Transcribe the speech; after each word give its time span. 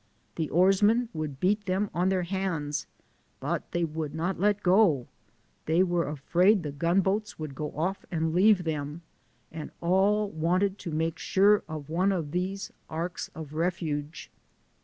The 0.33 0.49
oarsmen 0.49 1.09
would 1.13 1.39
beat 1.39 1.67
them 1.67 1.91
on 1.93 2.09
their 2.09 2.23
hands, 2.23 2.87
but 3.39 3.71
they 3.71 3.83
would 3.83 4.15
not 4.15 4.39
let 4.39 4.63
go; 4.63 5.05
they 5.67 5.83
were 5.83 6.07
afraid 6.07 6.63
the 6.63 6.71
gun 6.71 7.01
boats 7.01 7.37
would 7.37 7.53
go 7.53 7.69
off 7.73 8.03
and 8.09 8.33
leave 8.33 8.63
them, 8.63 9.03
and 9.51 9.69
all 9.79 10.27
wanted 10.31 10.79
to 10.79 10.91
make 10.91 11.19
sure 11.19 11.61
of 11.69 11.87
one 11.87 12.11
of 12.11 12.31
these 12.31 12.71
arks 12.89 13.29
of 13.35 13.53
ref 13.53 13.77
uge. 13.77 14.29